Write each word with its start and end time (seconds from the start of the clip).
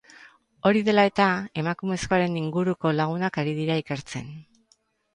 Hori 0.69 0.81
dela 0.87 1.03
eta, 1.09 1.27
emakumezkoaren 1.65 2.41
inguruko 2.43 2.97
lagunak 3.03 3.41
ari 3.45 3.57
dira 3.63 3.81
ikertzen. 3.87 4.37